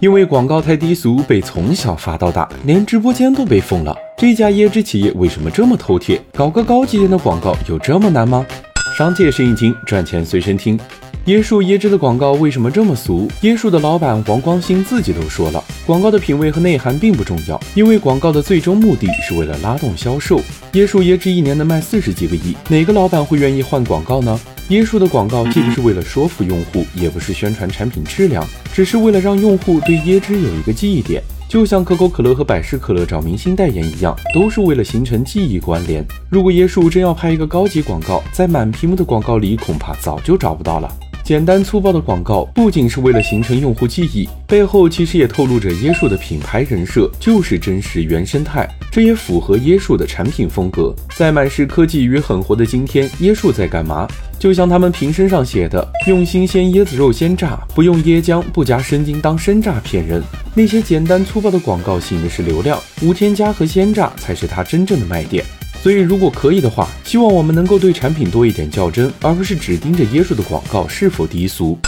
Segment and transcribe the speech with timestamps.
[0.00, 3.96] 因为广告太低俗，被从小发到大，连直播间都被封了。
[4.18, 6.20] 这家椰汁企业为什么这么头铁？
[6.34, 8.44] 搞个高级点的广告有这么难吗？
[8.96, 10.78] 商界生意经，赚钱随身听。
[11.26, 13.26] 椰树椰汁的广告为什么这么俗？
[13.40, 20.40] 椰树的老板王光兴自己都说了，广告的品味和内涵并不重要，因为广告的最终目的是为了拉动销售。
[20.74, 24.38] 椰树椰汁一年能卖四十几个亿，哪个老板会愿意换广告呢？
[24.70, 36.04] 椰树的广告既不是为了说服用户，也不是宣传产品质量，只是为了让用户对椰汁有一个记忆点，就像可口可乐和百事可乐找明星代言一样，都是为了形成记忆关联。
[36.28, 40.92] 如果椰树真要拍一个高级广告，在满屏幕的广告里，恐怕早就找不到了。
[41.26, 50.94] 简单粗暴的广告不仅是为了形成用户记忆，背后其实也透露着椰树的品牌人设就是真实原生态，这也符合椰树的产品风格。
[51.16, 54.06] 在满是科技与狠活的今天，椰树在干嘛？
[54.38, 60.22] 就像他们瓶身上写的：“用新鲜椰子肉鲜榨，不用椰浆，不加生精当生榨骗人。”
[60.54, 65.44] 那些简单粗暴的广告吸引的是流量，无添加和鲜榨才是它真正的卖点。
[65.86, 71.78] 所以，如果可以的话，希望我们能够对产品多一点较真，而不是只盯着椰树的广告是否低俗。